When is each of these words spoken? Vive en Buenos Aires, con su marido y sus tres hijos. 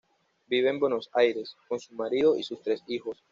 Vive 0.47 0.71
en 0.71 0.79
Buenos 0.79 1.11
Aires, 1.13 1.55
con 1.67 1.79
su 1.79 1.93
marido 1.93 2.35
y 2.35 2.41
sus 2.41 2.59
tres 2.63 2.81
hijos. 2.87 3.21